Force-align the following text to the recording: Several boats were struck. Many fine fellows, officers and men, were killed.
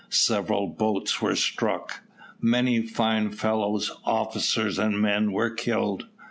Several 0.09 0.65
boats 0.65 1.21
were 1.21 1.35
struck. 1.35 2.01
Many 2.41 2.81
fine 2.87 3.29
fellows, 3.29 3.91
officers 4.03 4.79
and 4.79 4.99
men, 4.99 5.31
were 5.31 5.51
killed. 5.51 6.07